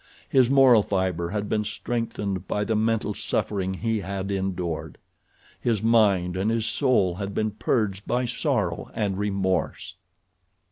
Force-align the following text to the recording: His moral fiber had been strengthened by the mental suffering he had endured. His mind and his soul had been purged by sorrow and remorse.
His 0.27 0.49
moral 0.49 0.81
fiber 0.81 1.29
had 1.29 1.47
been 1.47 1.63
strengthened 1.63 2.47
by 2.47 2.63
the 2.63 2.75
mental 2.75 3.13
suffering 3.13 3.75
he 3.75 3.99
had 3.99 4.31
endured. 4.31 4.97
His 5.59 5.83
mind 5.83 6.35
and 6.35 6.49
his 6.49 6.65
soul 6.65 7.13
had 7.13 7.35
been 7.35 7.51
purged 7.51 8.07
by 8.07 8.25
sorrow 8.25 8.89
and 8.95 9.15
remorse. 9.15 9.93